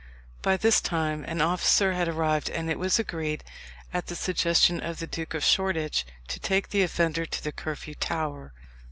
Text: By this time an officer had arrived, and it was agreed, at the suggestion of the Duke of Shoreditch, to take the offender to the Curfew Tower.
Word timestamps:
By 0.41 0.57
this 0.57 0.81
time 0.81 1.23
an 1.25 1.41
officer 1.41 1.93
had 1.93 2.07
arrived, 2.07 2.49
and 2.49 2.71
it 2.71 2.79
was 2.79 2.97
agreed, 2.97 3.43
at 3.93 4.07
the 4.07 4.15
suggestion 4.15 4.79
of 4.81 4.97
the 4.97 5.05
Duke 5.05 5.35
of 5.35 5.43
Shoreditch, 5.43 6.07
to 6.29 6.39
take 6.39 6.69
the 6.69 6.81
offender 6.81 7.27
to 7.27 7.43
the 7.43 7.51
Curfew 7.51 7.93
Tower. 7.93 8.51